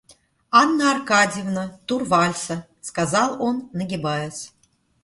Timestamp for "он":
3.47-3.55